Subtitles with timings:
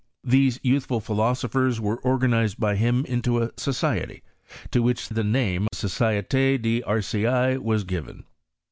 [0.23, 4.23] These youthful philosophers were organized by him into a society,
[4.71, 8.23] to which the name of Societe d'Arcueil was given.